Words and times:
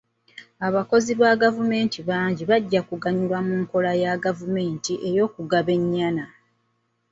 Abakozi 0.67 1.11
ba 1.21 1.31
gavumenti 1.43 1.99
bangi 2.09 2.43
bajja 2.49 2.81
kuganyulwa 2.89 3.39
mu 3.47 3.55
nkola 3.63 3.91
ya 4.03 4.13
gavumenti 4.25 4.93
ey'okugaba 5.07 5.71
ennyana. 5.79 6.25